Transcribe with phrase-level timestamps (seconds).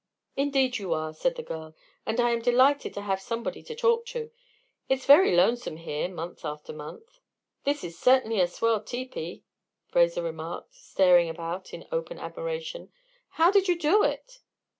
[0.35, 1.75] "Indeed you are," said the girl,
[2.07, 4.31] "and I am delighted to have somebody to talk to.
[4.89, 7.19] It's very lonesome here, month after month."
[7.65, 9.43] "This is certainly a swell tepee,"
[9.89, 12.91] Fraser remarked, staring about in open admiration.
[13.33, 14.39] "How did you do it?"